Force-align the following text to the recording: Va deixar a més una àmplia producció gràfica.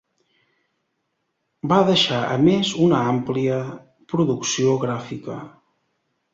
Va 1.73 1.77
deixar 1.89 2.23
a 2.37 2.41
més 2.47 2.73
una 2.87 3.03
àmplia 3.13 3.61
producció 4.15 4.77
gràfica. 4.89 5.41